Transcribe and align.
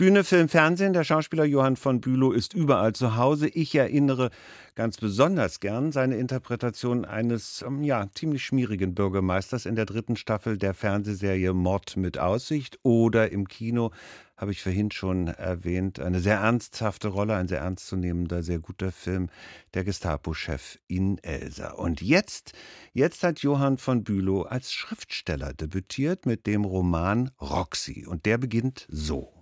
Bühne, 0.00 0.24
Film, 0.24 0.48
Fernsehen. 0.48 0.94
Der 0.94 1.04
Schauspieler 1.04 1.44
Johann 1.44 1.76
von 1.76 2.00
Bülow 2.00 2.32
ist 2.32 2.54
überall 2.54 2.94
zu 2.94 3.16
Hause. 3.16 3.48
Ich 3.48 3.74
erinnere 3.74 4.30
ganz 4.74 4.96
besonders 4.96 5.60
gern 5.60 5.92
seine 5.92 6.16
Interpretation 6.16 7.04
eines 7.04 7.60
ähm, 7.60 7.82
ja, 7.82 8.06
ziemlich 8.14 8.42
schmierigen 8.42 8.94
Bürgermeisters 8.94 9.66
in 9.66 9.74
der 9.74 9.84
dritten 9.84 10.16
Staffel 10.16 10.56
der 10.56 10.72
Fernsehserie 10.72 11.52
Mord 11.52 11.98
mit 11.98 12.18
Aussicht 12.18 12.78
oder 12.82 13.30
im 13.30 13.46
Kino 13.46 13.90
habe 14.38 14.52
ich 14.52 14.62
vorhin 14.62 14.90
schon 14.90 15.26
erwähnt, 15.26 16.00
eine 16.00 16.20
sehr 16.20 16.38
ernsthafte 16.38 17.08
Rolle, 17.08 17.34
ein 17.34 17.48
sehr 17.48 17.60
ernstzunehmender, 17.60 18.42
sehr 18.42 18.58
guter 18.58 18.92
Film, 18.92 19.28
der 19.74 19.84
Gestapo-Chef 19.84 20.78
in 20.86 21.18
Elsa. 21.18 21.72
Und 21.72 22.00
jetzt, 22.00 22.54
jetzt 22.94 23.22
hat 23.22 23.40
Johann 23.40 23.76
von 23.76 24.02
Bülow 24.02 24.44
als 24.44 24.72
Schriftsteller 24.72 25.52
debütiert 25.52 26.24
mit 26.24 26.46
dem 26.46 26.64
Roman 26.64 27.32
Roxy. 27.38 28.06
Und 28.06 28.24
der 28.24 28.38
beginnt 28.38 28.86
so. 28.88 29.39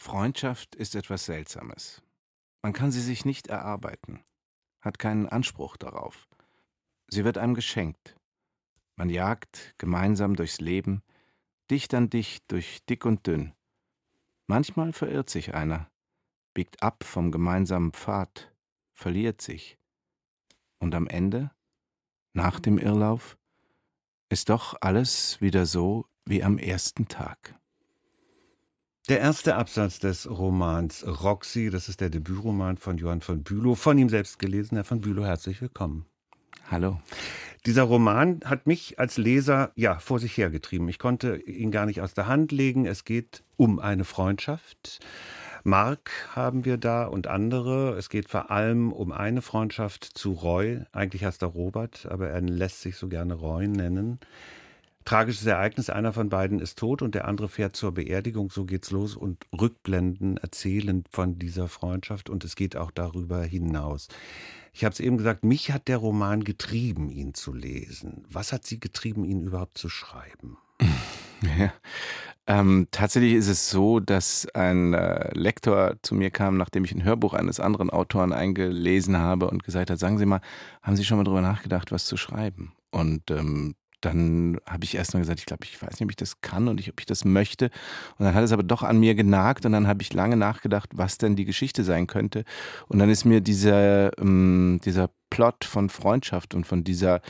Freundschaft 0.00 0.74
ist 0.76 0.94
etwas 0.94 1.26
Seltsames. 1.26 2.02
Man 2.62 2.72
kann 2.72 2.90
sie 2.90 3.02
sich 3.02 3.26
nicht 3.26 3.48
erarbeiten, 3.48 4.24
hat 4.80 4.98
keinen 4.98 5.28
Anspruch 5.28 5.76
darauf. 5.76 6.26
Sie 7.08 7.22
wird 7.22 7.36
einem 7.36 7.54
geschenkt. 7.54 8.16
Man 8.96 9.10
jagt 9.10 9.74
gemeinsam 9.76 10.36
durchs 10.36 10.58
Leben, 10.58 11.02
dicht 11.70 11.92
an 11.92 12.08
dicht 12.08 12.50
durch 12.50 12.82
dick 12.86 13.04
und 13.04 13.26
dünn. 13.26 13.52
Manchmal 14.46 14.94
verirrt 14.94 15.28
sich 15.28 15.54
einer, 15.54 15.90
biegt 16.54 16.82
ab 16.82 17.04
vom 17.04 17.30
gemeinsamen 17.30 17.92
Pfad, 17.92 18.54
verliert 18.94 19.42
sich. 19.42 19.76
Und 20.78 20.94
am 20.94 21.08
Ende, 21.08 21.50
nach 22.32 22.58
dem 22.58 22.78
Irrlauf, 22.78 23.36
ist 24.30 24.48
doch 24.48 24.76
alles 24.80 25.42
wieder 25.42 25.66
so 25.66 26.06
wie 26.24 26.42
am 26.42 26.56
ersten 26.56 27.06
Tag. 27.06 27.60
Der 29.10 29.18
erste 29.18 29.56
Absatz 29.56 29.98
des 29.98 30.30
Romans 30.30 31.04
Roxy, 31.04 31.68
das 31.68 31.88
ist 31.88 32.00
der 32.00 32.10
Debütroman 32.10 32.76
von 32.76 32.96
Johann 32.96 33.22
von 33.22 33.42
Bülow, 33.42 33.74
von 33.74 33.98
ihm 33.98 34.08
selbst 34.08 34.38
gelesen. 34.38 34.76
Herr 34.76 34.84
von 34.84 35.00
Bülow, 35.00 35.24
herzlich 35.24 35.60
willkommen. 35.60 36.06
Hallo. 36.70 37.00
Dieser 37.66 37.82
Roman 37.82 38.38
hat 38.44 38.68
mich 38.68 39.00
als 39.00 39.16
Leser 39.16 39.72
ja 39.74 39.98
vor 39.98 40.20
sich 40.20 40.36
hergetrieben. 40.36 40.88
Ich 40.88 41.00
konnte 41.00 41.38
ihn 41.38 41.72
gar 41.72 41.86
nicht 41.86 42.02
aus 42.02 42.14
der 42.14 42.28
Hand 42.28 42.52
legen. 42.52 42.86
Es 42.86 43.04
geht 43.04 43.42
um 43.56 43.80
eine 43.80 44.04
Freundschaft. 44.04 45.00
Mark 45.64 46.12
haben 46.36 46.64
wir 46.64 46.76
da 46.76 47.04
und 47.04 47.26
andere. 47.26 47.96
Es 47.96 48.10
geht 48.10 48.28
vor 48.28 48.52
allem 48.52 48.92
um 48.92 49.10
eine 49.10 49.42
Freundschaft 49.42 50.04
zu 50.04 50.34
Roy. 50.34 50.82
Eigentlich 50.92 51.24
heißt 51.24 51.42
er 51.42 51.48
Robert, 51.48 52.06
aber 52.08 52.28
er 52.28 52.42
lässt 52.42 52.80
sich 52.80 52.94
so 52.94 53.08
gerne 53.08 53.34
Roy 53.34 53.66
nennen. 53.66 54.20
Tragisches 55.04 55.46
Ereignis, 55.46 55.90
einer 55.90 56.12
von 56.12 56.28
beiden 56.28 56.60
ist 56.60 56.78
tot 56.78 57.02
und 57.02 57.14
der 57.14 57.26
andere 57.26 57.48
fährt 57.48 57.74
zur 57.74 57.92
Beerdigung, 57.92 58.50
so 58.50 58.64
geht's 58.64 58.90
los 58.90 59.16
und 59.16 59.44
Rückblenden 59.58 60.36
erzählen 60.36 61.04
von 61.10 61.38
dieser 61.38 61.68
Freundschaft 61.68 62.28
und 62.28 62.44
es 62.44 62.54
geht 62.54 62.76
auch 62.76 62.90
darüber 62.90 63.42
hinaus. 63.42 64.08
Ich 64.72 64.84
habe 64.84 64.92
es 64.92 65.00
eben 65.00 65.16
gesagt, 65.16 65.44
mich 65.44 65.72
hat 65.72 65.88
der 65.88 65.96
Roman 65.96 66.44
getrieben, 66.44 67.10
ihn 67.10 67.34
zu 67.34 67.52
lesen. 67.52 68.24
Was 68.28 68.52
hat 68.52 68.66
Sie 68.66 68.78
getrieben, 68.78 69.24
ihn 69.24 69.40
überhaupt 69.40 69.78
zu 69.78 69.88
schreiben? 69.88 70.58
Ja. 71.58 71.72
Ähm, 72.46 72.88
tatsächlich 72.90 73.32
ist 73.32 73.48
es 73.48 73.70
so, 73.70 73.98
dass 73.98 74.46
ein 74.54 74.92
äh, 74.92 75.32
Lektor 75.32 75.96
zu 76.02 76.14
mir 76.14 76.30
kam, 76.30 76.58
nachdem 76.58 76.84
ich 76.84 76.92
ein 76.92 77.02
Hörbuch 77.02 77.32
eines 77.32 77.60
anderen 77.60 77.88
Autoren 77.88 78.34
eingelesen 78.34 79.16
habe 79.16 79.48
und 79.48 79.64
gesagt 79.64 79.88
hat, 79.88 79.98
sagen 79.98 80.18
Sie 80.18 80.26
mal, 80.26 80.42
haben 80.82 80.96
Sie 80.96 81.04
schon 81.04 81.16
mal 81.16 81.24
darüber 81.24 81.40
nachgedacht, 81.40 81.92
was 81.92 82.04
zu 82.04 82.18
schreiben? 82.18 82.72
Und 82.90 83.30
ähm, 83.30 83.74
dann 84.00 84.58
habe 84.66 84.84
ich 84.84 84.94
erst 84.94 85.14
mal 85.14 85.20
gesagt, 85.20 85.40
ich 85.40 85.46
glaube, 85.46 85.64
ich 85.64 85.80
weiß 85.80 85.92
nicht, 85.92 86.02
ob 86.02 86.10
ich 86.10 86.16
das 86.16 86.40
kann 86.40 86.68
und 86.68 86.80
ich, 86.80 86.90
ob 86.90 87.00
ich 87.00 87.06
das 87.06 87.24
möchte. 87.24 87.66
Und 88.18 88.24
dann 88.24 88.34
hat 88.34 88.44
es 88.44 88.52
aber 88.52 88.62
doch 88.62 88.82
an 88.82 88.98
mir 88.98 89.14
genagt 89.14 89.66
und 89.66 89.72
dann 89.72 89.86
habe 89.86 90.02
ich 90.02 90.12
lange 90.12 90.36
nachgedacht, 90.36 90.90
was 90.94 91.18
denn 91.18 91.36
die 91.36 91.44
Geschichte 91.44 91.84
sein 91.84 92.06
könnte. 92.06 92.44
Und 92.88 92.98
dann 92.98 93.10
ist 93.10 93.24
mir 93.24 93.40
dieser, 93.40 94.16
ähm, 94.18 94.80
dieser 94.84 95.10
Plot 95.30 95.64
von 95.64 95.88
Freundschaft 95.88 96.54
und 96.54 96.66
von 96.66 96.84
dieser 96.84 97.20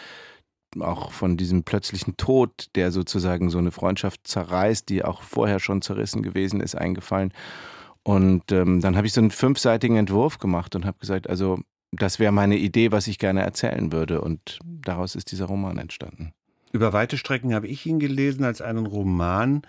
auch 0.78 1.10
von 1.10 1.36
diesem 1.36 1.64
plötzlichen 1.64 2.16
Tod, 2.16 2.68
der 2.76 2.92
sozusagen 2.92 3.50
so 3.50 3.58
eine 3.58 3.72
Freundschaft 3.72 4.28
zerreißt, 4.28 4.88
die 4.88 5.04
auch 5.04 5.22
vorher 5.22 5.58
schon 5.58 5.82
zerrissen 5.82 6.22
gewesen 6.22 6.60
ist, 6.60 6.76
eingefallen. 6.76 7.32
Und 8.04 8.52
ähm, 8.52 8.80
dann 8.80 8.96
habe 8.96 9.06
ich 9.06 9.12
so 9.12 9.20
einen 9.20 9.32
fünfseitigen 9.32 9.96
Entwurf 9.96 10.38
gemacht 10.38 10.76
und 10.76 10.86
habe 10.86 10.98
gesagt, 10.98 11.28
also 11.28 11.58
das 11.92 12.18
wäre 12.18 12.32
meine 12.32 12.56
Idee, 12.56 12.92
was 12.92 13.08
ich 13.08 13.18
gerne 13.18 13.42
erzählen 13.42 13.92
würde. 13.92 14.20
Und 14.20 14.58
daraus 14.64 15.16
ist 15.16 15.32
dieser 15.32 15.46
Roman 15.46 15.78
entstanden. 15.78 16.32
Über 16.72 16.92
weite 16.92 17.18
Strecken 17.18 17.54
habe 17.54 17.66
ich 17.66 17.84
ihn 17.86 17.98
gelesen 17.98 18.44
als 18.44 18.60
einen 18.60 18.86
Roman, 18.86 19.62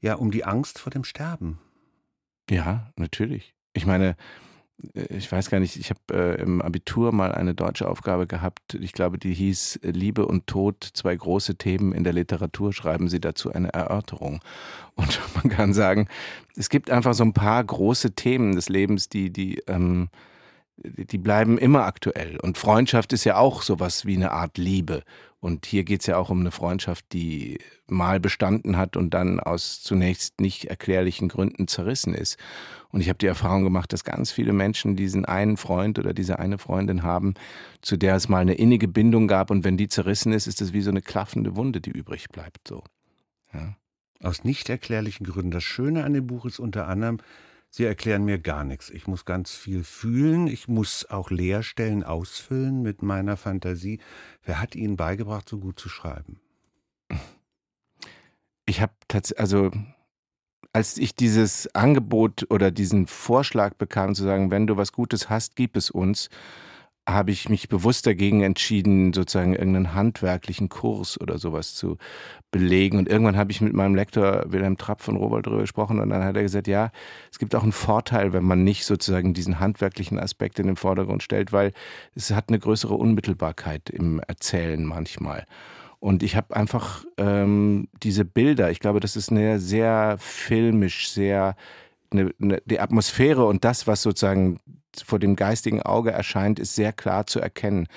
ja, 0.00 0.14
um 0.14 0.30
die 0.30 0.44
Angst 0.44 0.78
vor 0.78 0.90
dem 0.90 1.04
Sterben. 1.04 1.58
Ja, 2.48 2.92
natürlich. 2.96 3.54
Ich 3.72 3.86
meine, 3.86 4.16
äh, 4.94 5.16
ich 5.16 5.30
weiß 5.30 5.50
gar 5.50 5.60
nicht, 5.60 5.76
ich 5.76 5.90
habe 5.90 6.00
äh, 6.12 6.40
im 6.40 6.62
Abitur 6.62 7.12
mal 7.12 7.32
eine 7.32 7.54
deutsche 7.54 7.88
Aufgabe 7.88 8.26
gehabt, 8.26 8.74
ich 8.74 8.92
glaube, 8.92 9.18
die 9.18 9.34
hieß 9.34 9.80
Liebe 9.82 10.26
und 10.26 10.46
Tod, 10.46 10.88
zwei 10.92 11.14
große 11.14 11.56
Themen 11.56 11.92
in 11.92 12.04
der 12.04 12.12
Literatur, 12.12 12.72
schreiben 12.72 13.08
Sie 13.08 13.20
dazu 13.20 13.52
eine 13.52 13.72
Erörterung. 13.72 14.40
Und 14.98 15.20
man 15.36 15.48
kann 15.48 15.74
sagen, 15.74 16.08
es 16.56 16.68
gibt 16.70 16.90
einfach 16.90 17.14
so 17.14 17.22
ein 17.22 17.32
paar 17.32 17.62
große 17.62 18.16
Themen 18.16 18.56
des 18.56 18.68
Lebens, 18.68 19.08
die, 19.08 19.32
die, 19.32 19.62
ähm, 19.68 20.08
die 20.82 21.18
bleiben 21.18 21.58
immer 21.58 21.84
aktuell. 21.84 22.38
Und 22.40 22.58
Freundschaft 22.58 23.12
ist 23.12 23.24
ja 23.24 23.36
auch 23.36 23.62
sowas 23.62 24.06
wie 24.06 24.16
eine 24.16 24.32
Art 24.32 24.58
Liebe. 24.58 25.02
Und 25.40 25.66
hier 25.66 25.84
geht 25.84 26.00
es 26.00 26.06
ja 26.06 26.16
auch 26.16 26.30
um 26.30 26.40
eine 26.40 26.50
Freundschaft, 26.50 27.04
die 27.12 27.58
mal 27.86 28.18
bestanden 28.18 28.76
hat 28.76 28.96
und 28.96 29.14
dann 29.14 29.38
aus 29.38 29.82
zunächst 29.82 30.40
nicht 30.40 30.64
erklärlichen 30.64 31.28
Gründen 31.28 31.68
zerrissen 31.68 32.12
ist. 32.12 32.38
Und 32.90 33.00
ich 33.00 33.08
habe 33.08 33.18
die 33.18 33.26
Erfahrung 33.26 33.62
gemacht, 33.62 33.92
dass 33.92 34.02
ganz 34.02 34.32
viele 34.32 34.52
Menschen 34.52 34.96
diesen 34.96 35.24
einen 35.24 35.56
Freund 35.56 35.98
oder 35.98 36.12
diese 36.12 36.38
eine 36.38 36.58
Freundin 36.58 37.02
haben, 37.02 37.34
zu 37.82 37.96
der 37.96 38.16
es 38.16 38.28
mal 38.28 38.40
eine 38.40 38.54
innige 38.54 38.88
Bindung 38.88 39.28
gab. 39.28 39.50
Und 39.50 39.64
wenn 39.64 39.76
die 39.76 39.88
zerrissen 39.88 40.32
ist, 40.32 40.46
ist 40.46 40.60
es 40.60 40.72
wie 40.72 40.82
so 40.82 40.90
eine 40.90 41.02
klaffende 41.02 41.54
Wunde, 41.54 41.80
die 41.80 41.90
übrig 41.90 42.28
bleibt. 42.30 42.66
So. 42.66 42.82
Ja. 43.52 43.76
Aus 44.20 44.42
nicht 44.42 44.68
erklärlichen 44.68 45.24
Gründen. 45.24 45.52
Das 45.52 45.62
Schöne 45.62 46.02
an 46.04 46.14
dem 46.14 46.26
Buch 46.26 46.46
ist 46.46 46.58
unter 46.58 46.88
anderem, 46.88 47.18
Sie 47.70 47.84
erklären 47.84 48.24
mir 48.24 48.38
gar 48.38 48.64
nichts. 48.64 48.90
Ich 48.90 49.06
muss 49.06 49.24
ganz 49.24 49.54
viel 49.54 49.84
fühlen. 49.84 50.46
Ich 50.46 50.68
muss 50.68 51.08
auch 51.10 51.30
Leerstellen 51.30 52.02
ausfüllen 52.02 52.82
mit 52.82 53.02
meiner 53.02 53.36
Fantasie. 53.36 54.00
Wer 54.42 54.60
hat 54.60 54.74
Ihnen 54.74 54.96
beigebracht, 54.96 55.48
so 55.48 55.58
gut 55.58 55.78
zu 55.78 55.88
schreiben? 55.88 56.40
Ich 58.64 58.80
habe 58.80 58.92
tatsächlich, 59.06 59.40
also 59.40 59.70
als 60.72 60.98
ich 60.98 61.14
dieses 61.14 61.74
Angebot 61.74 62.46
oder 62.50 62.70
diesen 62.70 63.06
Vorschlag 63.06 63.74
bekam, 63.74 64.14
zu 64.14 64.24
sagen, 64.24 64.50
wenn 64.50 64.66
du 64.66 64.76
was 64.76 64.92
Gutes 64.92 65.28
hast, 65.28 65.56
gib 65.56 65.76
es 65.76 65.90
uns, 65.90 66.28
habe 67.08 67.30
ich 67.30 67.48
mich 67.48 67.68
bewusst 67.68 68.06
dagegen 68.06 68.42
entschieden, 68.42 69.12
sozusagen 69.14 69.54
irgendeinen 69.54 69.94
handwerklichen 69.94 70.68
Kurs 70.68 71.18
oder 71.18 71.38
sowas 71.38 71.74
zu 71.74 71.96
belegen. 72.50 72.98
Und 72.98 73.08
irgendwann 73.08 73.36
habe 73.36 73.50
ich 73.50 73.60
mit 73.60 73.72
meinem 73.72 73.94
Lektor 73.94 74.44
Wilhelm 74.48 74.76
Trapp 74.76 75.00
von 75.00 75.16
Rowold 75.16 75.46
darüber 75.46 75.62
gesprochen 75.62 76.00
und 76.00 76.10
dann 76.10 76.22
hat 76.22 76.36
er 76.36 76.42
gesagt, 76.42 76.68
ja, 76.68 76.90
es 77.32 77.38
gibt 77.38 77.54
auch 77.54 77.62
einen 77.62 77.72
Vorteil, 77.72 78.32
wenn 78.32 78.44
man 78.44 78.62
nicht 78.62 78.84
sozusagen 78.84 79.32
diesen 79.32 79.58
handwerklichen 79.58 80.18
Aspekt 80.18 80.58
in 80.58 80.66
den 80.66 80.76
Vordergrund 80.76 81.22
stellt, 81.22 81.52
weil 81.52 81.72
es 82.14 82.30
hat 82.30 82.48
eine 82.48 82.58
größere 82.58 82.94
Unmittelbarkeit 82.94 83.88
im 83.88 84.20
Erzählen 84.20 84.84
manchmal. 84.84 85.46
Und 86.00 86.22
ich 86.22 86.36
habe 86.36 86.54
einfach 86.54 87.04
ähm, 87.16 87.88
diese 88.02 88.24
Bilder, 88.24 88.70
ich 88.70 88.80
glaube, 88.80 89.00
das 89.00 89.16
ist 89.16 89.30
eine 89.30 89.58
sehr 89.58 90.16
filmisch, 90.18 91.08
sehr 91.10 91.56
eine, 92.10 92.32
eine, 92.40 92.62
die 92.66 92.80
Atmosphäre 92.80 93.46
und 93.46 93.64
das, 93.64 93.86
was 93.86 94.02
sozusagen 94.02 94.58
vor 95.02 95.18
dem 95.18 95.36
geistigen 95.36 95.82
Auge 95.82 96.10
erscheint, 96.10 96.58
ist 96.58 96.74
sehr 96.74 96.92
klar 96.92 97.26
zu 97.26 97.40
erkennen. 97.40 97.88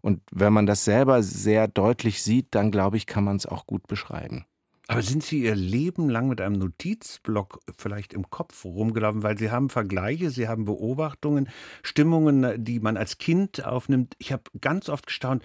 Und 0.00 0.22
wenn 0.30 0.52
man 0.52 0.66
das 0.66 0.84
selber 0.84 1.22
sehr 1.22 1.68
deutlich 1.68 2.22
sieht, 2.22 2.54
dann 2.54 2.70
glaube 2.70 2.96
ich, 2.96 3.06
kann 3.06 3.24
man 3.24 3.36
es 3.36 3.46
auch 3.46 3.66
gut 3.66 3.86
beschreiben. 3.86 4.46
Aber 4.90 5.02
sind 5.02 5.22
Sie 5.22 5.42
Ihr 5.42 5.54
Leben 5.54 6.08
lang 6.08 6.26
mit 6.28 6.40
einem 6.40 6.58
Notizblock 6.58 7.60
vielleicht 7.78 8.12
im 8.12 8.28
Kopf 8.28 8.64
rumgelaufen, 8.64 9.22
weil 9.22 9.38
Sie 9.38 9.52
haben 9.52 9.70
Vergleiche, 9.70 10.30
Sie 10.30 10.48
haben 10.48 10.64
Beobachtungen, 10.64 11.48
Stimmungen, 11.84 12.64
die 12.64 12.80
man 12.80 12.96
als 12.96 13.18
Kind 13.18 13.64
aufnimmt. 13.64 14.16
Ich 14.18 14.32
habe 14.32 14.42
ganz 14.60 14.88
oft 14.88 15.06
gestaunt, 15.06 15.44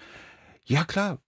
ja 0.64 0.84
klar, 0.84 1.18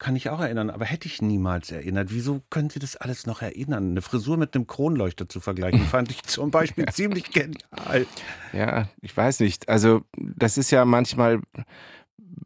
kann 0.00 0.16
ich 0.16 0.30
auch 0.30 0.40
erinnern, 0.40 0.70
aber 0.70 0.86
hätte 0.86 1.06
ich 1.06 1.20
niemals 1.20 1.70
erinnert. 1.70 2.08
Wieso 2.10 2.40
können 2.48 2.70
Sie 2.70 2.78
das 2.78 2.96
alles 2.96 3.26
noch 3.26 3.42
erinnern? 3.42 3.90
Eine 3.90 4.02
Frisur 4.02 4.38
mit 4.38 4.54
einem 4.54 4.66
Kronleuchter 4.66 5.28
zu 5.28 5.40
vergleichen, 5.40 5.80
fand 5.86 6.10
ich 6.10 6.22
zum 6.22 6.50
Beispiel 6.50 6.86
ziemlich 6.86 7.30
genial. 7.30 8.06
Ja, 8.54 8.88
ich 9.02 9.14
weiß 9.14 9.40
nicht. 9.40 9.68
Also, 9.68 10.00
das 10.16 10.56
ist 10.56 10.70
ja 10.70 10.86
manchmal, 10.86 11.40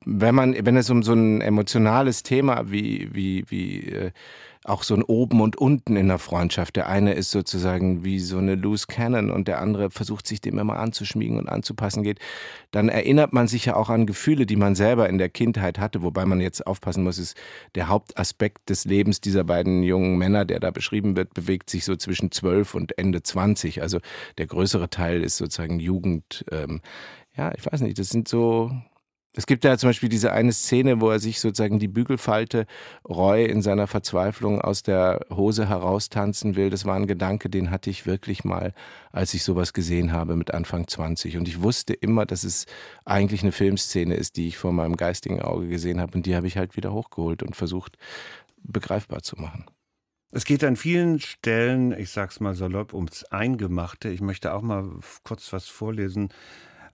wenn 0.05 0.35
man, 0.35 0.67
wenn 0.67 0.77
es 0.77 0.91
um 0.91 1.05
so 1.05 1.15
ein 1.15 1.41
emotionales 1.41 2.25
Thema 2.25 2.71
wie, 2.73 3.15
wie, 3.15 3.45
wie 3.49 3.89
äh, 3.89 4.11
auch 4.64 4.82
so 4.82 4.94
ein 4.94 5.02
Oben 5.02 5.43
und 5.43 5.56
Unten 5.56 5.94
in 5.96 6.08
der 6.08 6.19
Freundschaft. 6.19 6.76
Der 6.76 6.88
eine 6.88 7.12
ist 7.12 7.31
sozusagen 7.31 8.02
wie 8.02 8.19
so 8.19 8.38
eine 8.38 8.55
Loose 8.55 8.87
Cannon 8.88 9.31
und 9.31 9.46
der 9.46 9.61
andere 9.61 9.90
versucht 9.90 10.26
sich 10.26 10.40
dem 10.40 10.58
immer 10.58 10.78
anzuschmiegen 10.78 11.38
und 11.38 11.49
anzupassen 11.49 12.02
geht. 12.02 12.19
Dann 12.70 12.88
erinnert 12.88 13.34
man 13.34 13.46
sich 13.46 13.66
ja 13.66 13.76
auch 13.76 13.90
an 13.90 14.06
Gefühle, 14.06 14.46
die 14.46 14.56
man 14.56 14.75
selber 14.75 15.08
in 15.08 15.19
der 15.19 15.28
Kindheit 15.28 15.78
hatte, 15.78 16.02
wobei 16.02 16.25
man 16.25 16.40
jetzt 16.40 16.66
aufpassen 16.66 17.05
muss, 17.05 17.19
ist 17.19 17.37
der 17.75 17.88
Hauptaspekt 17.88 18.70
des 18.70 18.87
Lebens 18.87 19.20
dieser 19.20 19.44
beiden 19.44 19.82
jungen 19.82 20.16
Männer, 20.16 20.46
der 20.46 20.61
da 20.61 20.70
beschrieben 20.70 21.14
wird, 21.14 21.34
bewegt 21.34 21.69
sich 21.69 21.84
so 21.84 21.94
zwischen 21.96 22.32
zwölf 22.32 22.75
und 22.75 22.96
Ende 22.96 23.22
zwanzig. 23.22 23.82
Also 23.82 23.99
der 24.38 24.46
größere 24.46 24.88
Teil 24.88 25.22
ist 25.22 25.37
sozusagen 25.37 25.78
Jugend. 25.78 26.44
Ähm, 26.50 26.81
ja, 27.37 27.52
ich 27.55 27.70
weiß 27.70 27.82
nicht, 27.82 27.99
das 27.99 28.08
sind 28.08 28.28
so 28.28 28.70
es 29.37 29.47
gibt 29.47 29.65
ja 29.65 29.77
zum 29.77 29.89
Beispiel 29.89 30.09
diese 30.09 30.33
eine 30.33 30.53
Szene, 30.53 31.01
wo 31.01 31.11
er 31.11 31.19
sich 31.19 31.41
sozusagen 31.41 31.81
die 31.81 31.89
Bügelfalte 31.89 32.67
Roy 33.09 33.45
in 33.45 33.63
seiner 33.63 33.89
Verzweiflung 33.89 34.61
aus 34.61 34.85
der 34.85 35.27
Hose 35.29 35.69
heraustanzen 35.69 36.55
will. 36.55 36.71
Das 36.71 36.85
war 36.85 36.95
ein 36.95 37.09
Gedanke, 37.09 37.51
den 37.51 37.73
hatte 37.73 37.91
ich 37.91 38.07
wirklich 38.07 38.45
mal, 38.45 38.73
als 39.11 39.35
ich 39.35 39.43
sowas 39.43 39.73
gesehen 39.73 40.13
habe 40.13 40.37
mit 40.37 40.55
Anfang 40.55 40.87
20. 40.87 41.37
Und 41.37 41.49
ich 41.49 41.63
wusste 41.63 41.95
immer, 41.95 42.27
dass 42.27 42.45
es 42.45 42.67
eigentlich 43.05 43.43
eine 43.43 43.51
Filmszene 43.51 44.15
ist, 44.15 44.37
die 44.37 44.47
ich 44.47 44.57
vor 44.57 44.73
meinem 44.73 44.97
geistigen 44.97 45.43
Auge 45.43 45.67
gesehen 45.67 46.01
habe. 46.01 46.17
Und 46.17 46.27
die 46.27 46.37
habe 46.37 46.47
ich 46.47 46.57
halt 46.57 46.77
wieder 46.77 46.93
hochgeholt 46.93 47.43
und 47.43 47.57
versucht, 47.57 47.99
begreifbar 48.63 49.23
zu 49.23 49.35
machen. 49.37 49.67
Es 50.31 50.45
geht 50.45 50.63
an 50.63 50.77
vielen 50.77 51.19
Stellen, 51.19 51.93
ich 51.93 52.11
sag's 52.11 52.39
mal 52.39 52.55
salopp, 52.55 52.93
ums 52.93 53.25
Eingemachte. 53.25 54.09
Ich 54.11 54.21
möchte 54.21 54.53
auch 54.53 54.63
mal 54.63 54.89
kurz 55.25 55.53
was 55.53 55.67
vorlesen 55.67 56.31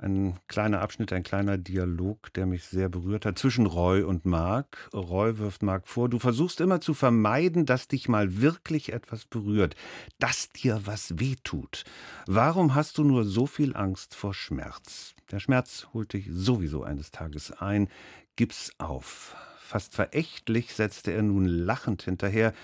ein 0.02 0.38
kleiner 0.48 0.80
Abschnitt, 0.80 1.12
ein 1.12 1.22
kleiner 1.22 1.58
Dialog, 1.58 2.32
der 2.32 2.46
mich 2.46 2.64
sehr 2.64 2.88
berührt 2.88 3.26
hat, 3.26 3.38
zwischen 3.38 3.66
Roy 3.66 4.02
und 4.02 4.24
Mark. 4.24 4.88
Roy 4.94 5.38
wirft 5.38 5.62
Mark 5.62 5.86
vor, 5.86 6.08
du 6.08 6.18
versuchst 6.18 6.60
immer 6.60 6.80
zu 6.80 6.94
vermeiden, 6.94 7.66
dass 7.66 7.88
dich 7.88 8.08
mal 8.08 8.40
wirklich 8.40 8.92
etwas 8.92 9.26
berührt, 9.26 9.76
dass 10.18 10.48
dir 10.50 10.80
was 10.84 11.18
wehtut. 11.18 11.84
Warum 12.26 12.74
hast 12.74 12.98
du 12.98 13.04
nur 13.04 13.24
so 13.24 13.46
viel 13.46 13.76
Angst 13.76 14.14
vor 14.14 14.32
Schmerz? 14.34 15.14
Der 15.30 15.38
Schmerz 15.38 15.88
holt 15.92 16.12
dich 16.12 16.28
sowieso 16.30 16.82
eines 16.82 17.10
Tages 17.10 17.52
ein. 17.52 17.88
Gib's 18.36 18.72
auf. 18.78 19.36
Fast 19.58 19.94
verächtlich 19.94 20.74
setzte 20.74 21.12
er 21.12 21.22
nun 21.22 21.44
lachend 21.44 22.02
hinterher. 22.02 22.54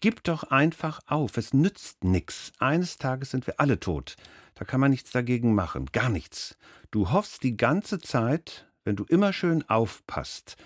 Gib 0.00 0.24
doch 0.24 0.44
einfach 0.44 1.00
auf, 1.06 1.36
es 1.36 1.52
nützt 1.52 2.04
nix. 2.04 2.52
Eines 2.58 2.96
Tages 2.96 3.30
sind 3.30 3.46
wir 3.46 3.60
alle 3.60 3.78
tot. 3.78 4.16
Da 4.54 4.64
kann 4.64 4.80
man 4.80 4.90
nichts 4.90 5.10
dagegen 5.10 5.54
machen, 5.54 5.86
gar 5.92 6.08
nichts. 6.08 6.56
Du 6.90 7.10
hoffst 7.10 7.42
die 7.42 7.56
ganze 7.56 7.98
Zeit, 7.98 8.66
wenn 8.84 8.96
du 8.96 9.04
immer 9.04 9.32
schön 9.32 9.68
aufpasst, 9.68 10.56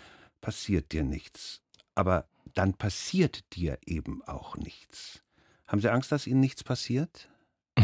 passiert 0.41 0.93
dir 0.93 1.03
nichts. 1.03 1.63
Aber 1.97 2.29
dann 2.55 2.75
passiert 2.75 3.45
dir 3.55 3.79
eben 3.87 4.23
auch 4.25 4.57
nichts. 4.57 5.23
Haben 5.67 5.81
Sie 5.81 5.91
Angst, 5.91 6.13
dass 6.13 6.27
Ihnen 6.27 6.41
nichts 6.41 6.63
passiert? 6.63 7.29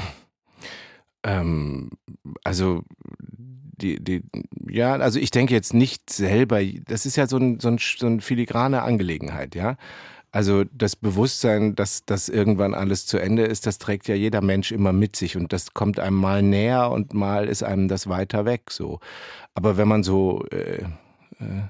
ähm, 1.24 1.90
also 2.44 2.84
die, 3.80 4.02
die, 4.02 4.22
ja, 4.68 4.94
also 4.94 5.18
ich 5.18 5.30
denke 5.30 5.54
jetzt 5.54 5.74
nicht 5.74 6.10
selber, 6.10 6.62
das 6.64 7.06
ist 7.06 7.16
ja 7.16 7.26
so, 7.26 7.38
ein, 7.38 7.58
so, 7.60 7.68
ein, 7.68 7.78
so 7.78 8.06
eine 8.06 8.20
filigrane 8.20 8.82
Angelegenheit, 8.82 9.54
ja. 9.54 9.76
Also 10.32 10.64
das 10.64 10.94
Bewusstsein, 10.94 11.74
dass 11.74 12.04
das 12.04 12.28
irgendwann 12.28 12.74
alles 12.74 13.06
zu 13.06 13.18
Ende 13.18 13.44
ist, 13.44 13.66
das 13.66 13.78
trägt 13.78 14.06
ja 14.06 14.14
jeder 14.14 14.40
Mensch 14.40 14.70
immer 14.70 14.92
mit 14.92 15.16
sich 15.16 15.36
und 15.36 15.52
das 15.52 15.74
kommt 15.74 15.98
einem 15.98 16.16
mal 16.16 16.42
näher 16.42 16.90
und 16.90 17.14
mal 17.14 17.48
ist 17.48 17.64
einem 17.64 17.88
das 17.88 18.08
weiter 18.08 18.44
weg 18.44 18.70
so. 18.70 19.00
Aber 19.54 19.76
wenn 19.76 19.88
man 19.88 20.04
so 20.04 20.44
äh, 20.52 20.84
äh, 21.40 21.62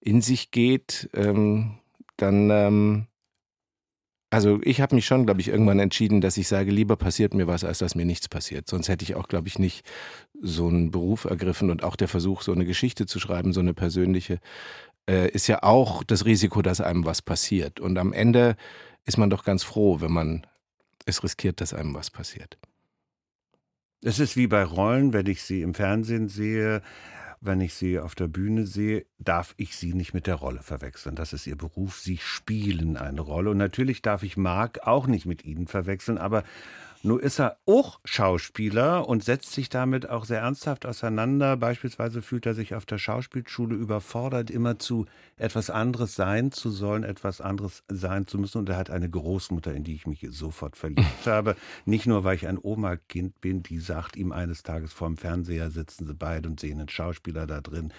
in 0.00 0.22
sich 0.22 0.50
geht, 0.50 1.08
ähm, 1.14 1.78
dann 2.16 2.50
ähm, 2.50 3.06
also 4.34 4.58
ich 4.64 4.80
habe 4.80 4.96
mich 4.96 5.06
schon, 5.06 5.26
glaube 5.26 5.40
ich, 5.40 5.46
irgendwann 5.46 5.78
entschieden, 5.78 6.20
dass 6.20 6.36
ich 6.36 6.48
sage, 6.48 6.72
lieber 6.72 6.96
passiert 6.96 7.34
mir 7.34 7.46
was, 7.46 7.62
als 7.62 7.78
dass 7.78 7.94
mir 7.94 8.04
nichts 8.04 8.28
passiert. 8.28 8.68
Sonst 8.68 8.88
hätte 8.88 9.04
ich 9.04 9.14
auch, 9.14 9.28
glaube 9.28 9.46
ich, 9.46 9.60
nicht 9.60 9.86
so 10.40 10.66
einen 10.66 10.90
Beruf 10.90 11.24
ergriffen 11.24 11.70
und 11.70 11.84
auch 11.84 11.94
der 11.94 12.08
Versuch, 12.08 12.42
so 12.42 12.50
eine 12.50 12.64
Geschichte 12.64 13.06
zu 13.06 13.20
schreiben, 13.20 13.52
so 13.52 13.60
eine 13.60 13.74
persönliche, 13.74 14.40
äh, 15.08 15.28
ist 15.30 15.46
ja 15.46 15.62
auch 15.62 16.02
das 16.04 16.24
Risiko, 16.24 16.62
dass 16.62 16.80
einem 16.80 17.04
was 17.04 17.22
passiert. 17.22 17.80
Und 17.80 17.98
am 17.98 18.12
Ende 18.12 18.56
ist 19.04 19.18
man 19.18 19.30
doch 19.30 19.44
ganz 19.44 19.62
froh, 19.62 20.00
wenn 20.00 20.12
man 20.12 20.46
es 21.06 21.22
riskiert, 21.22 21.60
dass 21.60 21.74
einem 21.74 21.94
was 21.94 22.10
passiert. 22.10 22.58
Es 24.00 24.18
ist 24.18 24.36
wie 24.36 24.46
bei 24.46 24.64
Rollen, 24.64 25.12
wenn 25.12 25.26
ich 25.26 25.42
sie 25.42 25.62
im 25.62 25.74
Fernsehen 25.74 26.28
sehe, 26.28 26.82
wenn 27.40 27.60
ich 27.60 27.74
sie 27.74 27.98
auf 27.98 28.14
der 28.14 28.28
Bühne 28.28 28.66
sehe, 28.66 29.04
darf 29.18 29.54
ich 29.58 29.76
sie 29.76 29.92
nicht 29.92 30.14
mit 30.14 30.26
der 30.26 30.36
Rolle 30.36 30.62
verwechseln. 30.62 31.14
Das 31.14 31.32
ist 31.32 31.46
ihr 31.46 31.56
Beruf. 31.56 32.00
Sie 32.00 32.16
spielen 32.16 32.96
eine 32.96 33.20
Rolle. 33.20 33.50
Und 33.50 33.58
natürlich 33.58 34.00
darf 34.00 34.22
ich 34.22 34.36
Marc 34.36 34.86
auch 34.86 35.06
nicht 35.06 35.26
mit 35.26 35.44
ihnen 35.44 35.66
verwechseln, 35.66 36.16
aber 36.16 36.44
nur 37.04 37.22
ist 37.22 37.38
er 37.38 37.58
auch 37.66 38.00
Schauspieler 38.06 39.06
und 39.06 39.22
setzt 39.22 39.52
sich 39.52 39.68
damit 39.68 40.08
auch 40.08 40.24
sehr 40.24 40.40
ernsthaft 40.40 40.86
auseinander. 40.86 41.58
Beispielsweise 41.58 42.22
fühlt 42.22 42.46
er 42.46 42.54
sich 42.54 42.74
auf 42.74 42.86
der 42.86 42.96
Schauspielschule 42.96 43.74
überfordert, 43.74 44.50
immer 44.50 44.78
zu 44.78 45.04
etwas 45.36 45.68
anderes 45.68 46.14
sein 46.14 46.50
zu 46.50 46.70
sollen, 46.70 47.04
etwas 47.04 47.42
anderes 47.42 47.82
sein 47.88 48.26
zu 48.26 48.38
müssen. 48.38 48.56
Und 48.56 48.70
er 48.70 48.78
hat 48.78 48.88
eine 48.88 49.10
Großmutter, 49.10 49.74
in 49.74 49.84
die 49.84 49.94
ich 49.94 50.06
mich 50.06 50.26
sofort 50.30 50.78
verliebt 50.78 51.04
habe. 51.26 51.56
Nicht 51.84 52.06
nur, 52.06 52.24
weil 52.24 52.36
ich 52.36 52.48
ein 52.48 52.58
Oma-Kind 52.58 53.38
bin, 53.42 53.62
die 53.62 53.80
sagt 53.80 54.16
ihm 54.16 54.32
eines 54.32 54.62
Tages 54.62 54.94
vorm 54.94 55.18
Fernseher 55.18 55.70
sitzen 55.70 56.06
sie 56.06 56.14
beide 56.14 56.48
und 56.48 56.58
sehen 56.58 56.78
einen 56.78 56.88
Schauspieler 56.88 57.46
da 57.46 57.60
drin. 57.60 57.92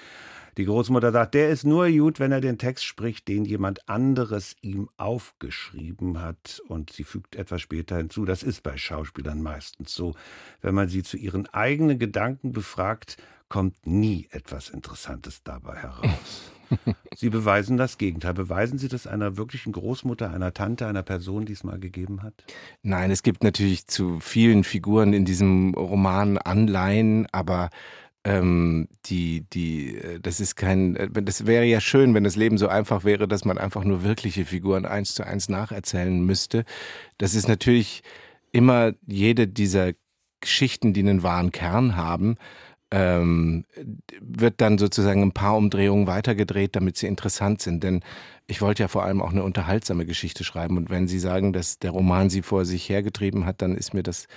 Die 0.57 0.65
Großmutter 0.65 1.11
sagt, 1.11 1.33
der 1.33 1.49
ist 1.49 1.65
nur 1.65 1.89
gut, 1.89 2.19
wenn 2.19 2.31
er 2.31 2.39
den 2.39 2.57
Text 2.57 2.85
spricht, 2.85 3.27
den 3.27 3.43
jemand 3.43 3.89
anderes 3.89 4.55
ihm 4.61 4.89
aufgeschrieben 4.97 6.21
hat. 6.21 6.61
Und 6.67 6.93
sie 6.93 7.03
fügt 7.03 7.35
etwas 7.35 7.61
später 7.61 7.97
hinzu, 7.97 8.23
das 8.25 8.41
ist 8.41 8.63
bei 8.63 8.77
Schauspielern 8.77 9.41
meistens 9.41 9.93
so. 9.93 10.15
Wenn 10.61 10.75
man 10.75 10.87
sie 10.87 11.03
zu 11.03 11.17
ihren 11.17 11.47
eigenen 11.47 11.99
Gedanken 11.99 12.53
befragt, 12.53 13.17
kommt 13.49 13.85
nie 13.85 14.27
etwas 14.31 14.69
Interessantes 14.69 15.43
dabei 15.43 15.75
heraus. 15.75 16.51
Sie 17.15 17.29
beweisen 17.29 17.77
das 17.77 17.97
Gegenteil. 17.97 18.33
Beweisen 18.33 18.77
Sie 18.77 18.87
das 18.87 19.05
einer 19.07 19.37
wirklichen 19.37 19.71
Großmutter, 19.71 20.31
einer 20.31 20.53
Tante, 20.53 20.87
einer 20.87 21.03
Person, 21.03 21.45
die 21.45 21.53
es 21.53 21.63
mal 21.63 21.79
gegeben 21.79 22.23
hat? 22.23 22.33
Nein, 22.81 23.11
es 23.11 23.23
gibt 23.23 23.43
natürlich 23.43 23.87
zu 23.87 24.19
vielen 24.19 24.63
Figuren 24.63 25.13
in 25.13 25.25
diesem 25.25 25.73
Roman 25.75 26.37
Anleihen, 26.37 27.27
aber 27.31 27.69
ähm, 28.25 28.87
die, 29.05 29.45
die, 29.53 29.97
äh, 29.97 30.19
das 30.19 30.39
ist 30.39 30.55
kein, 30.55 30.95
äh, 30.95 31.09
das 31.21 31.45
wäre 31.45 31.63
ja 31.63 31.79
schön, 31.79 32.13
wenn 32.15 32.23
das 32.23 32.35
Leben 32.35 32.57
so 32.57 32.67
einfach 32.67 33.03
wäre, 33.03 33.27
dass 33.27 33.45
man 33.45 33.59
einfach 33.59 33.83
nur 33.83 34.03
wirkliche 34.03 34.45
Figuren 34.45 34.85
eins 34.85 35.13
zu 35.13 35.25
eins 35.25 35.47
nacherzählen 35.47 36.25
müsste. 36.25 36.65
Das 37.19 37.35
ist 37.35 37.47
natürlich 37.47 38.01
immer 38.51 38.93
jede 39.05 39.47
dieser 39.47 39.93
Geschichten, 40.41 40.93
die 40.93 41.01
einen 41.01 41.21
wahren 41.21 41.51
Kern 41.51 41.95
haben, 41.95 42.37
ähm, 42.91 43.65
wird 44.19 44.55
dann 44.59 44.79
sozusagen 44.79 45.21
ein 45.21 45.31
paar 45.31 45.55
Umdrehungen 45.55 46.07
weitergedreht, 46.07 46.75
damit 46.75 46.97
sie 46.97 47.07
interessant 47.07 47.61
sind. 47.61 47.83
Denn 47.83 48.01
ich 48.47 48.61
wollte 48.61 48.83
ja 48.83 48.87
vor 48.87 49.03
allem 49.03 49.21
auch 49.21 49.31
eine 49.31 49.43
unterhaltsame 49.43 50.05
Geschichte 50.05 50.43
schreiben. 50.43 50.77
Und 50.77 50.89
wenn 50.89 51.07
Sie 51.07 51.19
sagen, 51.19 51.53
dass 51.53 51.79
der 51.79 51.91
Roman 51.91 52.29
Sie 52.29 52.41
vor 52.41 52.65
sich 52.65 52.87
hergetrieben 52.89 53.45
hat, 53.45 53.61
dann 53.61 53.75
ist 53.75 53.93
mir 53.93 54.03
das 54.03 54.27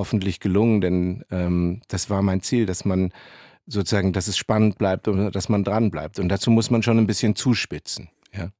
hoffentlich 0.00 0.40
gelungen, 0.40 0.80
denn 0.80 1.24
ähm, 1.30 1.82
das 1.88 2.08
war 2.08 2.22
mein 2.22 2.42
Ziel, 2.42 2.64
dass 2.64 2.84
man 2.84 3.12
sozusagen, 3.66 4.12
dass 4.12 4.26
es 4.26 4.36
spannend 4.36 4.78
bleibt 4.78 5.06
und 5.06 5.30
dass 5.30 5.48
man 5.48 5.62
dran 5.62 5.90
bleibt. 5.90 6.18
Und 6.18 6.28
dazu 6.28 6.50
muss 6.50 6.70
man 6.70 6.82
schon 6.82 6.98
ein 6.98 7.06
bisschen 7.06 7.36
zuspitzen. 7.36 8.08
Ja. 8.32 8.50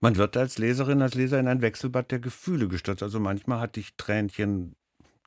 Man 0.00 0.16
wird 0.16 0.36
als 0.36 0.58
Leserin, 0.58 1.02
als 1.02 1.14
Leser 1.14 1.38
in 1.38 1.48
ein 1.48 1.60
Wechselbad 1.60 2.10
der 2.10 2.18
Gefühle 2.18 2.66
gestürzt. 2.66 3.02
Also 3.02 3.20
manchmal 3.20 3.60
hatte 3.60 3.78
ich 3.78 3.94
Tränchen 3.96 4.74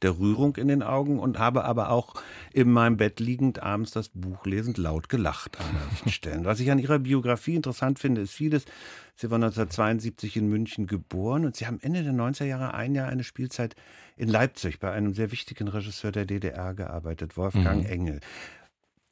der 0.01 0.17
Rührung 0.17 0.55
in 0.55 0.67
den 0.67 0.83
Augen 0.83 1.19
und 1.19 1.39
habe 1.39 1.65
aber 1.65 1.89
auch 1.89 2.13
in 2.53 2.71
meinem 2.71 2.97
Bett 2.97 3.19
liegend 3.19 3.61
abends 3.61 3.91
das 3.91 4.09
Buch 4.09 4.45
lesend 4.45 4.77
laut 4.77 5.09
gelacht 5.09 5.59
an 5.59 5.65
manchen 5.73 6.11
Stellen. 6.11 6.45
Was 6.45 6.59
ich 6.59 6.71
an 6.71 6.79
ihrer 6.79 6.99
Biografie 6.99 7.55
interessant 7.55 7.99
finde, 7.99 8.21
ist 8.21 8.33
vieles. 8.33 8.65
Sie 9.15 9.29
war 9.29 9.35
1972 9.35 10.37
in 10.37 10.47
München 10.47 10.87
geboren 10.87 11.45
und 11.45 11.55
sie 11.55 11.67
haben 11.67 11.79
Ende 11.81 12.03
der 12.03 12.13
90er 12.13 12.45
Jahre 12.45 12.73
ein 12.73 12.95
Jahr 12.95 13.09
eine 13.09 13.23
Spielzeit 13.23 13.75
in 14.15 14.29
Leipzig 14.29 14.79
bei 14.79 14.91
einem 14.91 15.13
sehr 15.13 15.31
wichtigen 15.31 15.67
Regisseur 15.67 16.11
der 16.11 16.25
DDR 16.25 16.73
gearbeitet, 16.73 17.37
Wolfgang 17.37 17.83
mhm. 17.83 17.89
Engel. 17.89 18.19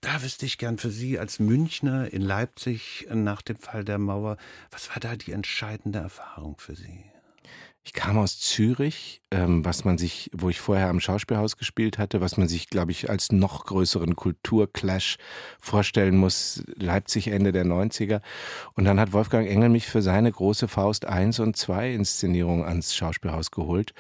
Da 0.02 0.22
wüsste 0.22 0.46
ich 0.46 0.58
gern 0.58 0.78
für 0.78 0.92
Sie 0.92 1.18
als 1.18 1.40
Münchner 1.40 2.14
in 2.14 2.22
Leipzig 2.22 3.08
nach 3.12 3.42
dem 3.42 3.58
Fall 3.58 3.84
der 3.84 3.98
Mauer, 3.98 4.38
was 4.70 4.90
war 4.90 5.00
da 5.00 5.16
die 5.16 5.32
entscheidende 5.32 6.00
Erfahrung 6.00 6.56
für 6.60 6.76
Sie? 6.76 7.04
Ich 7.88 7.94
kam 7.94 8.18
aus 8.18 8.38
Zürich, 8.38 9.22
ähm, 9.32 9.64
was 9.64 9.86
man 9.86 9.98
sich, 9.98 10.30
wo 10.34 10.50
ich 10.50 10.60
vorher 10.60 10.90
am 10.90 11.00
Schauspielhaus 11.00 11.56
gespielt 11.56 11.98
hatte, 11.98 12.20
was 12.20 12.36
man 12.36 12.50
sich, 12.50 12.70
glaube 12.70 12.92
ich, 12.92 13.10
als 13.10 13.32
noch 13.32 13.64
größeren 13.64 14.18
Kulturclash 14.18 15.16
vorstellen 15.62 16.18
muss, 16.18 16.66
Leipzig 16.76 17.30
Ende 17.30 17.54
der 17.54 17.64
90er. 17.64 18.20
Und 18.74 18.84
dann 18.84 19.00
hat 19.00 19.14
Wolfgang 19.14 19.48
Engel 19.48 19.70
mich 19.70 19.88
für 19.88 20.02
seine 20.02 20.30
große 20.30 20.68
Faust 20.68 21.06
1 21.06 21.40
und 21.40 21.56
2 21.56 21.94
Inszenierung 21.94 22.66
ans 22.66 22.94
Schauspielhaus 22.94 23.52
geholt. 23.52 23.94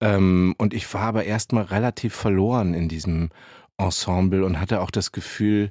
Ähm, 0.00 0.54
und 0.56 0.72
ich 0.72 0.94
war 0.94 1.02
aber 1.02 1.24
erstmal 1.24 1.64
relativ 1.64 2.14
verloren 2.14 2.72
in 2.72 2.88
diesem 2.88 3.28
Ensemble 3.76 4.42
und 4.42 4.58
hatte 4.58 4.80
auch 4.80 4.90
das 4.90 5.12
Gefühl, 5.12 5.70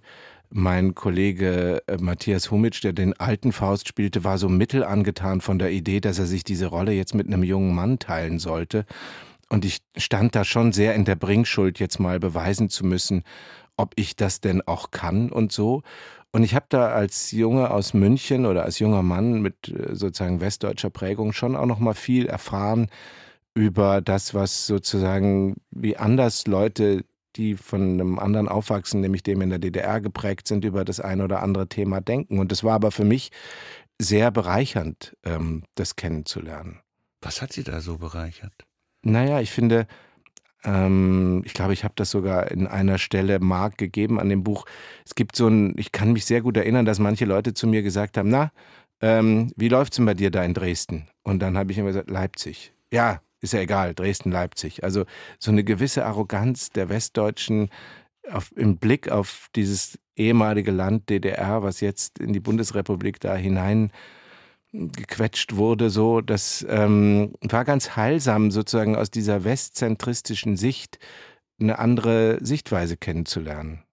Mein 0.49 0.95
Kollege 0.95 1.81
äh, 1.87 1.97
Matthias 1.97 2.51
Humitsch, 2.51 2.83
der 2.83 2.93
den 2.93 3.13
alten 3.19 3.51
Faust 3.51 3.87
spielte, 3.87 4.23
war 4.23 4.37
so 4.37 4.49
mittel 4.49 4.83
angetan 4.83 5.41
von 5.41 5.59
der 5.59 5.71
Idee, 5.71 5.99
dass 5.99 6.19
er 6.19 6.25
sich 6.25 6.43
diese 6.43 6.67
Rolle 6.67 6.93
jetzt 6.93 7.15
mit 7.15 7.27
einem 7.27 7.43
jungen 7.43 7.75
Mann 7.75 7.99
teilen 7.99 8.39
sollte. 8.39 8.85
Und 9.49 9.65
ich 9.65 9.79
stand 9.97 10.35
da 10.35 10.43
schon 10.43 10.71
sehr 10.73 10.95
in 10.95 11.05
der 11.05 11.15
Bringschuld, 11.15 11.79
jetzt 11.79 11.99
mal 11.99 12.19
beweisen 12.19 12.69
zu 12.69 12.85
müssen, 12.85 13.23
ob 13.77 13.93
ich 13.95 14.15
das 14.15 14.41
denn 14.41 14.61
auch 14.65 14.91
kann 14.91 15.31
und 15.31 15.51
so. 15.51 15.83
Und 16.31 16.43
ich 16.43 16.55
habe 16.55 16.65
da 16.69 16.89
als 16.89 17.31
Junge 17.31 17.71
aus 17.71 17.93
München 17.93 18.45
oder 18.45 18.63
als 18.63 18.79
junger 18.79 19.03
Mann 19.03 19.41
mit 19.41 19.69
äh, 19.69 19.95
sozusagen 19.95 20.41
westdeutscher 20.41 20.89
Prägung 20.89 21.33
schon 21.33 21.55
auch 21.55 21.65
noch 21.65 21.79
mal 21.79 21.93
viel 21.93 22.25
erfahren 22.25 22.87
über 23.53 24.01
das, 24.01 24.33
was 24.33 24.67
sozusagen 24.67 25.55
wie 25.71 25.97
anders 25.97 26.45
Leute, 26.47 27.03
die 27.37 27.55
von 27.55 27.81
einem 27.81 28.19
anderen 28.19 28.47
aufwachsen, 28.47 29.01
nämlich 29.01 29.23
dem 29.23 29.41
in 29.41 29.49
der 29.49 29.59
DDR 29.59 30.01
geprägt 30.01 30.47
sind, 30.47 30.65
über 30.65 30.83
das 30.83 30.99
ein 30.99 31.21
oder 31.21 31.43
andere 31.43 31.67
Thema 31.67 32.01
denken. 32.01 32.39
Und 32.39 32.51
es 32.51 32.63
war 32.63 32.73
aber 32.73 32.91
für 32.91 33.05
mich 33.05 33.31
sehr 33.99 34.31
bereichernd, 34.31 35.15
ähm, 35.23 35.63
das 35.75 35.95
kennenzulernen. 35.95 36.79
Was 37.21 37.41
hat 37.41 37.53
Sie 37.53 37.63
da 37.63 37.81
so 37.81 37.97
bereichert? 37.97 38.53
Naja, 39.01 39.39
ich 39.39 39.51
finde, 39.51 39.87
ähm, 40.63 41.41
ich 41.45 41.53
glaube, 41.53 41.73
ich 41.73 41.83
habe 41.83 41.93
das 41.95 42.11
sogar 42.11 42.51
in 42.51 42.67
einer 42.67 42.97
Stelle 42.97 43.39
Mark 43.39 43.77
gegeben 43.77 44.19
an 44.19 44.29
dem 44.29 44.43
Buch. 44.43 44.65
Es 45.05 45.15
gibt 45.15 45.35
so 45.35 45.47
ein, 45.47 45.73
ich 45.77 45.91
kann 45.91 46.13
mich 46.13 46.25
sehr 46.25 46.41
gut 46.41 46.57
erinnern, 46.57 46.85
dass 46.85 46.99
manche 46.99 47.25
Leute 47.25 47.53
zu 47.53 47.67
mir 47.67 47.83
gesagt 47.83 48.17
haben, 48.17 48.29
na, 48.29 48.51
ähm, 49.01 49.51
wie 49.55 49.69
läuft's 49.69 49.97
denn 49.97 50.05
bei 50.05 50.13
dir 50.13 50.31
da 50.31 50.43
in 50.43 50.53
Dresden? 50.53 51.07
Und 51.23 51.39
dann 51.39 51.57
habe 51.57 51.71
ich 51.71 51.77
immer 51.77 51.87
gesagt, 51.87 52.09
Leipzig. 52.09 52.73
Ja, 52.91 53.21
ist 53.41 53.53
ja 53.53 53.59
egal, 53.59 53.93
Dresden, 53.93 54.31
Leipzig. 54.31 54.83
Also 54.83 55.05
so 55.39 55.51
eine 55.51 55.63
gewisse 55.63 56.05
Arroganz 56.05 56.71
der 56.71 56.89
Westdeutschen 56.89 57.69
auf, 58.31 58.51
im 58.55 58.77
Blick 58.77 59.09
auf 59.09 59.47
dieses 59.55 59.99
ehemalige 60.15 60.71
Land 60.71 61.09
DDR, 61.09 61.63
was 61.63 61.79
jetzt 61.81 62.19
in 62.19 62.33
die 62.33 62.39
Bundesrepublik 62.39 63.19
da 63.19 63.35
hinein 63.35 63.91
gequetscht 64.73 65.55
wurde, 65.55 65.89
so, 65.89 66.21
das 66.21 66.65
ähm, 66.69 67.33
war 67.41 67.63
ganz 67.63 67.95
heilsam, 67.95 68.51
sozusagen 68.51 68.95
aus 68.95 69.09
dieser 69.09 69.43
westzentristischen 69.43 70.57
Sicht 70.57 70.99
eine 71.59 71.79
andere 71.79 72.37
Sichtweise 72.43 72.97
kennenzulernen. 72.97 73.83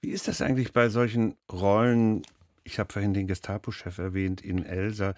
Wie 0.00 0.10
ist 0.10 0.28
das 0.28 0.40
eigentlich 0.40 0.72
bei 0.72 0.88
solchen 0.88 1.34
Rollen? 1.52 2.22
Ich 2.64 2.78
habe 2.78 2.92
vorhin 2.92 3.14
den 3.14 3.26
Gestapo-Chef 3.26 3.98
erwähnt 3.98 4.40
in 4.40 4.64
Elsa. 4.64 5.14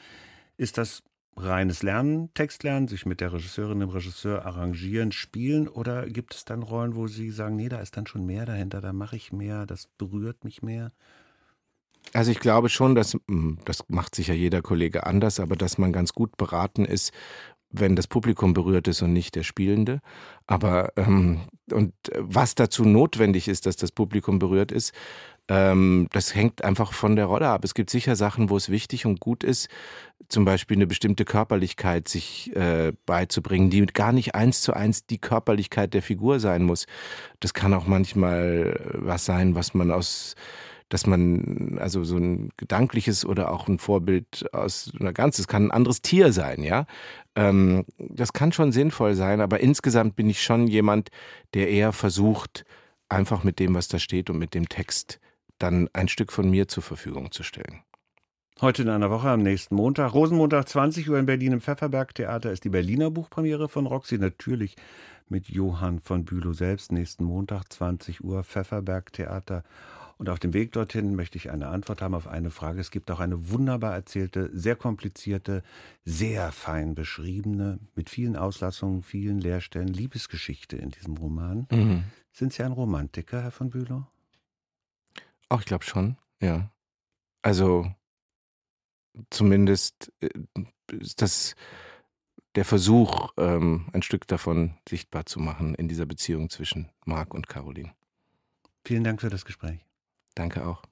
Ist 0.57 0.77
das 0.77 1.03
reines 1.43 1.83
Lernen, 1.83 2.33
Textlernen, 2.35 2.89
sich 2.89 3.07
mit 3.07 3.21
der 3.21 3.33
Regisseurin, 3.33 3.81
dem 3.81 3.91
Regisseur 3.91 4.45
arrangieren, 4.45 5.13
spielen? 5.13 5.69
Oder 5.69 6.07
gibt 6.07 6.35
es 6.35 6.45
dann 6.45 6.63
Rollen, 6.63 6.95
wo 6.95 7.07
Sie 7.07 7.31
sagen, 7.31 7.57
nee, 7.57 7.69
da 7.69 7.81
ist 7.81 7.97
dann 7.97 8.07
schon 8.07 8.27
mehr 8.27 8.47
dahinter, 8.47 8.81
da 8.81 8.93
mache 8.93 9.17
ich 9.17 9.33
mehr, 9.33 9.67
das 9.67 9.89
berührt 9.99 10.45
mich 10.45 10.63
mehr? 10.63 10.93
Also 12.13 12.31
ich 12.31 12.41
glaube 12.41 12.69
schon, 12.69 12.95
dass, 12.95 13.17
hm, 13.29 13.59
das 13.65 13.85
macht 13.89 14.15
sicher 14.15 14.35
jeder 14.35 14.63
Kollege 14.63 15.07
anders, 15.07 15.41
aber 15.41 15.57
dass 15.57 15.79
man 15.79 15.93
ganz 15.93 16.13
gut 16.13 16.37
beraten 16.37 16.85
ist, 16.85 17.13
wenn 17.71 17.97
das 17.97 18.07
Publikum 18.07 18.55
berührt 18.55 18.89
ist 18.89 19.03
und 19.03 19.13
nicht 19.13 19.35
der 19.35 19.43
Spielende. 19.43 20.01
Aber 20.47 20.93
ähm, 20.97 21.49
und 21.71 21.93
was 22.17 22.55
dazu 22.55 22.85
notwendig 22.85 23.49
ist, 23.49 23.67
dass 23.67 23.77
das 23.77 23.93
Publikum 23.93 24.39
berührt 24.39 24.73
ist, 24.73 24.93
ähm, 25.49 26.09
das 26.13 26.35
hängt 26.35 26.63
einfach 26.63 26.93
von 26.93 27.17
der 27.17 27.27
Rolle 27.27 27.49
ab. 27.49 27.65
Es 27.65 27.75
gibt 27.75 27.91
sicher 27.91 28.17
Sachen, 28.17 28.51
wo 28.51 28.57
es 28.57 28.69
wichtig 28.69 29.07
und 29.07 29.19
gut 29.21 29.43
ist, 29.43 29.69
zum 30.29 30.45
Beispiel 30.45 30.77
eine 30.77 30.87
bestimmte 30.87 31.25
Körperlichkeit 31.25 32.07
sich 32.09 32.55
äh, 32.55 32.93
beizubringen, 33.07 33.71
die 33.71 33.85
gar 33.87 34.13
nicht 34.13 34.35
eins 34.35 34.61
zu 34.61 34.75
eins 34.75 35.07
die 35.07 35.19
Körperlichkeit 35.19 35.95
der 35.95 36.03
Figur 36.03 36.39
sein 36.39 36.65
muss. 36.65 36.87
Das 37.41 37.55
kann 37.55 37.73
auch 37.73 37.87
manchmal 37.87 38.79
was 38.93 39.25
sein, 39.25 39.55
was 39.55 39.75
man 39.75 39.91
aus 39.91 40.35
dass 40.91 41.07
man 41.07 41.77
also 41.79 42.03
so 42.03 42.17
ein 42.17 42.51
gedankliches 42.57 43.27
oder 43.27 43.53
auch 43.53 43.69
ein 43.69 43.79
Vorbild 43.79 44.47
aus 44.55 44.91
einer 44.99 45.13
ganz, 45.13 45.39
es 45.39 45.47
kann 45.47 45.67
ein 45.67 45.71
anderes 45.71 46.01
Tier 46.01 46.33
sein, 46.33 46.63
ja. 46.63 46.87
Ähm, 47.37 47.85
das 47.99 48.33
kann 48.33 48.53
schon 48.53 48.73
sinnvoll 48.73 49.15
sein, 49.15 49.43
aber 49.43 49.61
insgesamt 49.61 50.17
bin 50.17 50.31
ich 50.31 50.43
schon 50.43 50.67
jemand, 50.67 51.11
der 51.53 51.69
eher 51.69 51.93
versucht, 51.93 52.65
einfach 53.11 53.45
mit 53.45 53.59
dem, 53.59 53.75
was 53.75 53.89
da 53.89 53.99
steht 53.99 54.31
und 54.31 54.39
mit 54.39 54.55
dem 54.55 54.69
Text 54.69 55.21
dann 55.59 55.89
ein 55.93 56.09
Stück 56.09 56.33
von 56.33 56.49
mir 56.49 56.69
zur 56.69 56.83
Verfügung 56.83 57.33
zu 57.33 57.43
stellen. 57.43 57.83
Heute 58.61 58.83
in 58.83 58.89
einer 58.89 59.11
Woche 59.11 59.29
am 59.29 59.43
nächsten 59.43 59.77
Montag, 59.77 60.15
Rosenmontag 60.15 60.69
20 60.69 61.09
Uhr 61.09 61.19
in 61.19 61.27
Berlin 61.27 61.53
im 61.53 61.61
Pfefferberg 61.61 62.13
Theater 62.15 62.51
ist 62.51 62.65
die 62.65 62.71
Berliner 62.71 63.09
Buchpremiere 63.09 63.69
von 63.69 63.87
Roxy, 63.87 64.19
natürlich 64.19 64.75
mit 65.29 65.49
Johann 65.49 66.01
von 66.01 66.25
Bülow 66.25 66.53
selbst. 66.53 66.91
Nächsten 66.91 67.23
Montag 67.23 67.73
20 67.73 68.25
Uhr 68.25 68.43
Pfefferberg 68.43 69.13
Theater. 69.13 69.63
Und 70.17 70.29
auf 70.29 70.41
dem 70.41 70.53
Weg 70.53 70.73
dorthin 70.73 71.15
möchte 71.15 71.39
ich 71.39 71.53
eine 71.53 71.69
Antwort 71.69 72.03
haben 72.03 72.15
auf 72.15 72.27
eine 72.27 72.51
Frage. 72.51 72.81
Es 72.81 72.91
gibt 72.91 73.09
auch 73.13 73.21
eine 73.21 73.51
wunderbar 73.51 73.95
erzählte, 73.95 74.51
sehr 74.53 74.75
komplizierte, 74.75 75.63
sehr 76.05 76.51
fein 76.51 76.97
beschriebene, 76.97 77.79
mit 77.95 78.11
vielen 78.11 78.37
Auslassungen, 78.37 79.03
vielen 79.03 79.39
Leerstellen 79.39 79.87
Liebesgeschichte 79.87 80.77
in 80.77 80.91
diesem 80.91 81.17
Roman. 81.17 81.69
Mhm. 81.71 82.03
Sind 82.33 82.53
Sie 82.53 82.65
ein 82.65 82.73
Romantiker, 82.73 83.43
Herr 83.43 83.53
von 83.53 83.71
Bülow? 83.71 84.07
Ach, 85.49 85.61
ich 85.61 85.67
glaube 85.67 85.85
schon, 85.85 86.17
ja. 86.41 86.71
Also 87.43 87.91
zumindest 89.31 90.13
äh, 90.21 90.29
ist 90.99 91.23
das 91.23 91.55
der 92.55 92.65
Versuch, 92.65 93.33
ähm, 93.37 93.89
ein 93.93 94.03
Stück 94.03 94.27
davon 94.27 94.75
sichtbar 94.89 95.27
zu 95.27 95.39
machen 95.39 95.75
in 95.75 95.89
dieser 95.89 96.07
Beziehung 96.07 96.51
zwischen 96.51 96.91
Marc 97.05 97.35
und 97.35 97.49
Caroline. 97.49 97.93
Vielen 98.85 99.05
Dank 99.05 99.21
für 99.21 99.31
das 99.31 99.45
Gespräch. 99.45 99.87
Danke 100.35 100.67
auch. 100.67 100.83